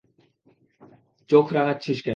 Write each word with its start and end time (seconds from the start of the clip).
চোখ 1.29 1.45
রাঙাচ্ছিস 1.53 1.99
কেন? 2.01 2.09